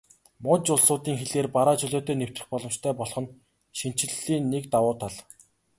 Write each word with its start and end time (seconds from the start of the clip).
Муж 0.43 0.61
улсуудын 0.73 1.15
хилээр 1.21 1.47
бараа 1.55 1.75
чөлөөтэй 1.81 2.15
нэвтрэх 2.17 2.47
боломжтой 2.51 2.93
болох 2.99 3.19
нь 3.23 3.33
шинэчлэлийн 3.77 4.45
нэг 4.53 4.63
давуу 4.73 4.95
тал. 4.99 5.15